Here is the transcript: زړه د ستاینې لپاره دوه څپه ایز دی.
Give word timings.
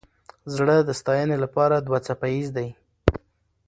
زړه 0.55 0.75
د 0.81 0.89
ستاینې 0.99 1.37
لپاره 1.43 1.75
دوه 1.85 1.99
څپه 2.05 2.27
ایز 2.33 2.47
دی. 2.57 2.67